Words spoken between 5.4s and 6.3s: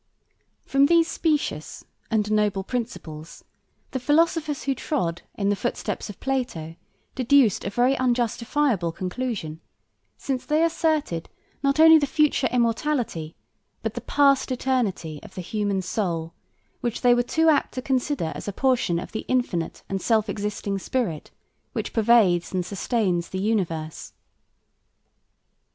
the footsteps of